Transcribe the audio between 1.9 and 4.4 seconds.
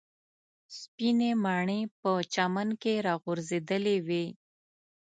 په چمن کې راغورځېدلې وې.